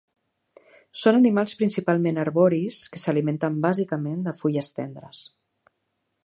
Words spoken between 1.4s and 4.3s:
principalment arboris que s'alimenten bàsicament